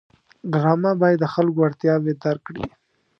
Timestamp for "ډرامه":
0.51-0.91